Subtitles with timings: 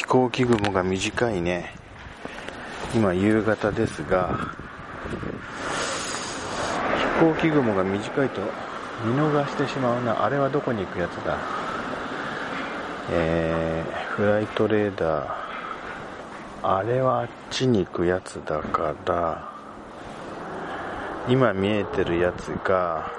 [0.00, 1.74] 飛行機雲が短いね。
[2.94, 4.48] 今夕方ですが、
[7.20, 8.40] 飛行機雲が短いと
[9.04, 10.24] 見逃してしまうな。
[10.24, 11.36] あれはどこに行くやつだ？
[13.12, 15.34] えー、フライトレーダー。
[16.62, 19.52] あれはあっちに行くやつだから、
[21.28, 23.12] 今見えてるやつが、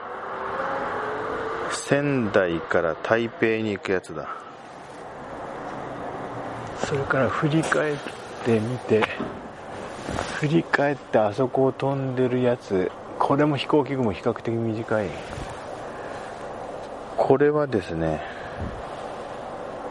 [1.72, 4.28] 仙台から台北に行くやつだ。
[6.86, 7.98] それから振り返っ
[8.44, 9.04] てみて、
[10.40, 15.08] 振り返ってあそこを飛んでるやつ、これも飛行機雲比較的短い。
[17.18, 18.22] これはですね、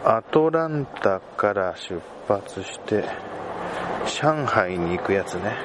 [0.05, 3.05] アトランタから出発して、
[4.21, 5.57] 上海に行くやつね。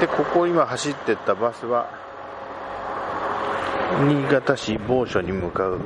[0.00, 1.88] で、ここ今走ってったバスは、
[4.06, 5.80] 新潟市某所に向かう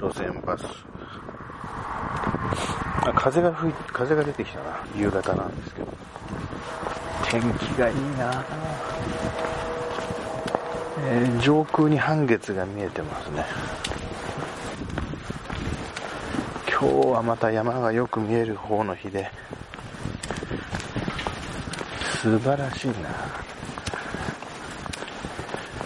[0.00, 0.64] 路線バス。
[3.06, 4.80] あ風が吹い風が出てきたな。
[4.94, 5.86] 夕方なんですけど。
[7.30, 8.44] 天気がいいな
[11.06, 13.44] えー、上空に半月が見えてますね。
[16.70, 19.30] 今日はまた山がよく見える方の日で、
[22.24, 22.94] 素晴らしいな。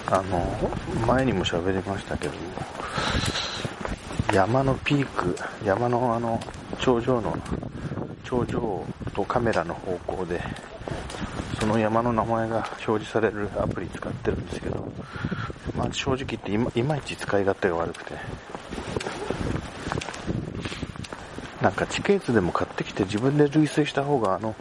[0.06, 0.70] あの
[1.04, 2.34] 前にも喋りましたけど
[4.32, 6.40] 山のピーク山のあの
[6.78, 7.36] 頂上の
[8.22, 8.86] 頂上
[9.16, 10.40] とカメラの方向で
[11.58, 14.92] その山の名前が表示されるアプリ使ってるんですけど、
[15.76, 18.12] まあ、正直言っていまいまいち使い勝手が悪くて
[21.62, 24.54] なんか地形図でも買ってきて自分で類推した方があの、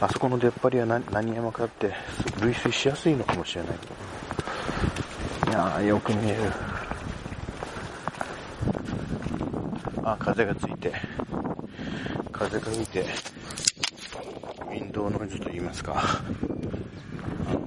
[0.00, 1.94] あそこの出っ張りは何何山かって
[2.42, 3.72] 類推しやすいのかもしれない。
[5.48, 6.40] いやー、よく見える。
[10.02, 10.92] あ、風がついて、
[12.30, 15.94] 風が吹いて、ウィンドウノイズと言いますか、
[17.48, 17.60] あの、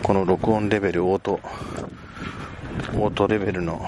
[0.00, 1.40] この録音レベル、オート、
[2.94, 3.84] オートレベルの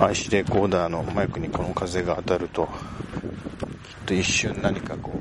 [0.00, 2.70] IC レコーダーのマイクにこの風が当たると、きっ
[4.06, 5.18] と一瞬何かこう、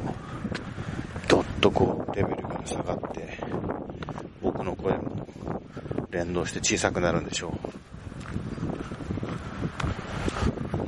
[1.28, 3.39] どっとこう、レベルが下がって、
[4.41, 5.28] 僕の声も
[6.12, 7.53] 連動して小さくなるんでしょ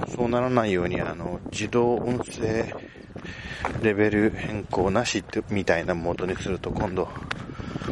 [0.07, 0.11] う。
[0.15, 2.73] そうならないように、あの、自動音声
[3.81, 7.09] レベル変更なしってみたいなモードにすると今度、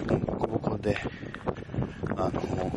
[0.07, 0.97] ボコボコで、
[2.15, 2.71] あの、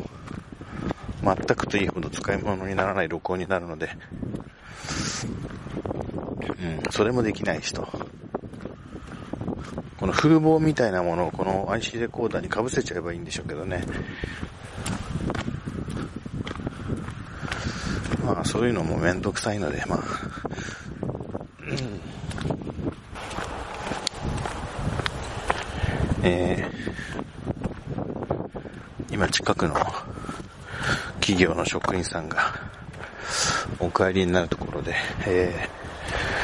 [1.23, 3.89] 全くといいほど使い物にならない録音になるので、
[6.83, 7.87] うん、それもできない人。
[9.97, 13.85] この風貌みたいなものをこの IC レコーダーに被せちゃえばいいんでしょうけどね。
[18.25, 19.99] まあそういうのもめんどくさいので、まあ、
[21.61, 22.01] うん、
[26.23, 29.75] えー、今近くの
[31.23, 32.53] 企業の職員さんが
[33.79, 34.93] お帰りになるところで、
[35.25, 35.69] え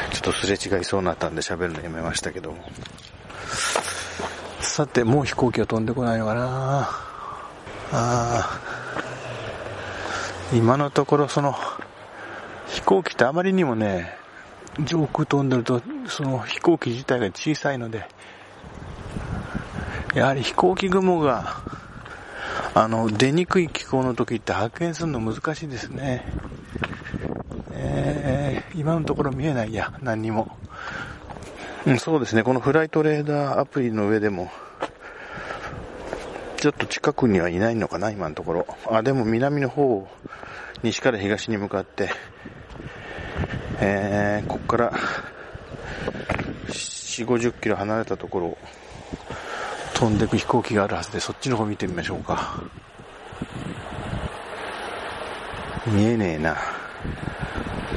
[0.08, 2.64] ー、ちょっとすれ違いそうになったんで喋るのやめましたけども。
[4.60, 6.88] さて、もう飛行機は飛んでこないのかな
[7.92, 8.60] あ。
[10.54, 11.54] 今のところその、
[12.68, 14.16] 飛行機ってあまりにもね、
[14.82, 18.08] 上空飛んでると、その飛行機自体が小さいので、
[20.14, 21.60] やはり飛行機雲が
[22.72, 26.24] あの、出にくい気候の時って発見するの難しいですね。
[27.72, 30.56] えー、今のところ見えないや、何にも。
[31.86, 34.52] うん、そうですね、このフライトレーダーアプリの上でも、
[36.58, 38.66] ちょっと近くにはいないのかな、今のところ。
[38.86, 40.08] あ、でも南の方、
[40.82, 42.10] 西から東に向かって、
[43.80, 44.92] えー、ここから、
[46.68, 48.58] 4、50キロ離れたところを
[50.00, 52.62] 飛んでく飛行機があるはずで、そっちの方見てみましょうか。
[55.86, 56.56] 見えねえな。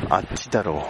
[0.10, 0.86] あっちだろ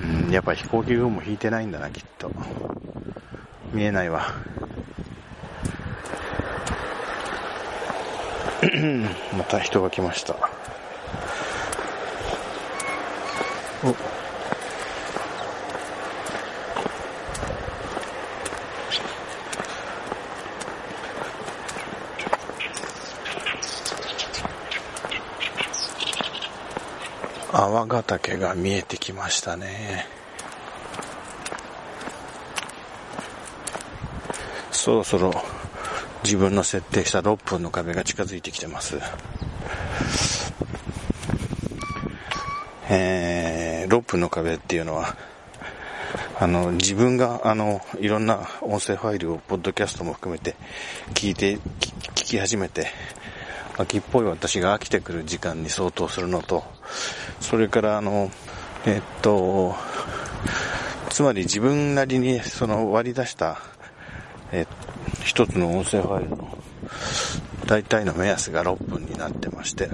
[0.00, 0.06] う。
[0.06, 2.30] うん、やっぱ飛行機雲も引いてないんだな、きっと。
[3.72, 4.22] 見えないわ。
[9.36, 10.36] また人が来ました。
[13.82, 14.13] お
[27.56, 30.06] 山ヶ岳が見えてきましたね。
[34.72, 35.32] そろそろ
[36.24, 38.98] 自分の設定した6分の壁が近づいてきてます。
[42.90, 45.16] えー、6分の壁っていうのは、
[46.40, 50.56] あの、自分が、あの、いろんな音声ファイルを、ポッドキャストも含めて、
[51.14, 51.60] 聞いて、聞
[52.24, 52.88] き始めて、
[53.76, 56.62] 秋っぽい私が飽きてくる時間に相当するのと、
[57.40, 58.30] それからあの、
[58.86, 59.74] えっと、
[61.10, 63.60] つまり自分なりにその割り出した、
[64.52, 64.66] え
[65.24, 66.58] 一つの音声ファイルの
[67.66, 69.88] 大体の目安が6分になってまして、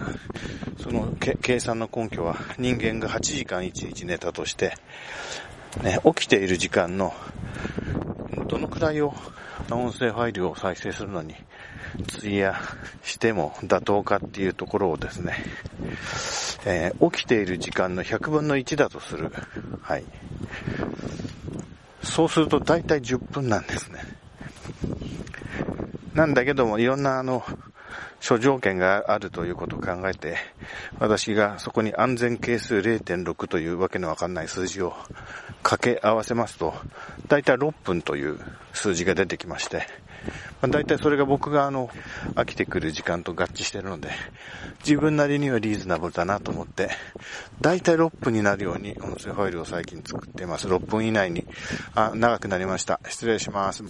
[0.82, 4.74] その計算の根拠は人間が8時間1日寝たとして、
[5.82, 7.14] ね、起きている時間の
[8.48, 9.14] どのくらいを
[9.70, 11.34] 音声ファイルを再生するのに
[12.18, 12.60] 費や
[13.02, 15.34] しても妥当かっていうところをですね、
[16.64, 19.32] えー、起きている時間の100分の1だとする。
[19.82, 20.04] はい。
[22.02, 24.00] そうすると大体10分なんですね。
[26.14, 27.44] なんだけども、いろんなあの、
[28.20, 30.36] 諸条件があるということを考えて、
[30.98, 34.94] 私がそこに安全係数0.6というわけのわかんない数字を
[35.62, 36.74] 掛け合わせますと、
[37.28, 38.38] だいたい6分という
[38.72, 39.86] 数字が出てきまして、
[40.60, 41.90] ま、だいたいそれが僕があの、
[42.34, 44.10] 飽きてくる時間と合致してるので、
[44.80, 46.90] 自分なりにはリーズナブルだなと思って、
[47.60, 50.68] だいたい6分になるように音声ファイルを最近作っています。
[50.68, 51.46] 6分以内に、
[51.94, 53.00] あ、長くなりました。
[53.08, 53.82] 失礼します。